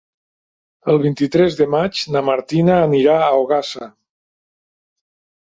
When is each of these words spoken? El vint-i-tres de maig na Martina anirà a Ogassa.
El 0.93 0.95
vint-i-tres 1.03 1.57
de 1.59 1.67
maig 1.73 1.99
na 2.15 2.23
Martina 2.31 2.79
anirà 2.87 3.19
a 3.27 3.29
Ogassa. 3.45 3.93